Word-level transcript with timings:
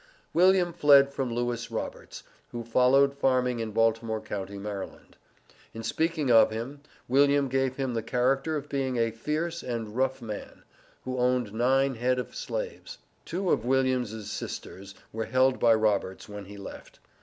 William 0.33 0.73
fled 0.73 1.13
from 1.13 1.31
Lewis 1.31 1.69
Roberts, 1.69 2.23
who 2.49 2.63
followed 2.63 3.13
farming 3.13 3.59
in 3.59 3.69
Baltimore 3.69 4.19
county, 4.19 4.57
Md. 4.57 5.13
In 5.75 5.83
speaking 5.83 6.31
of 6.31 6.49
him, 6.49 6.81
William 7.07 7.47
gave 7.47 7.75
him 7.75 7.93
the 7.93 8.01
character 8.01 8.55
of 8.55 8.67
being 8.67 8.97
a 8.97 9.11
"fierce 9.11 9.61
and 9.61 9.95
rough 9.95 10.19
man," 10.19 10.63
who 11.03 11.19
owned 11.19 11.53
nine 11.53 11.93
head 11.93 12.17
of 12.17 12.33
slaves. 12.35 12.97
Two 13.25 13.51
of 13.51 13.63
William's 13.63 14.31
sisters 14.31 14.95
were 15.13 15.25
held 15.25 15.59
by 15.59 15.75
Roberts, 15.75 16.27
when 16.27 16.45
he 16.45 16.57
left. 16.57 16.97